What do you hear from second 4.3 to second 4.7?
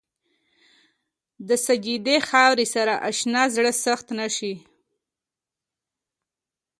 شي.